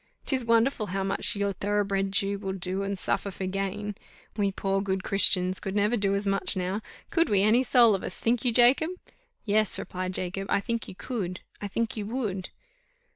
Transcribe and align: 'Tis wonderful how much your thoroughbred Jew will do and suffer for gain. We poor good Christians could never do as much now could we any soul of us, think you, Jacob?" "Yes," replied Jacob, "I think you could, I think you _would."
'Tis 0.25 0.43
wonderful 0.43 0.87
how 0.87 1.03
much 1.03 1.35
your 1.35 1.53
thoroughbred 1.53 2.11
Jew 2.11 2.39
will 2.39 2.53
do 2.53 2.81
and 2.81 2.97
suffer 2.97 3.29
for 3.29 3.45
gain. 3.45 3.93
We 4.35 4.51
poor 4.51 4.81
good 4.81 5.03
Christians 5.03 5.59
could 5.59 5.75
never 5.75 5.95
do 5.95 6.15
as 6.15 6.25
much 6.25 6.57
now 6.57 6.81
could 7.11 7.29
we 7.29 7.43
any 7.43 7.61
soul 7.61 7.93
of 7.93 8.01
us, 8.03 8.19
think 8.19 8.43
you, 8.43 8.51
Jacob?" 8.51 8.89
"Yes," 9.45 9.77
replied 9.77 10.15
Jacob, 10.15 10.47
"I 10.49 10.59
think 10.59 10.87
you 10.87 10.95
could, 10.95 11.41
I 11.61 11.67
think 11.67 11.95
you 11.95 12.07
_would." 12.07 12.47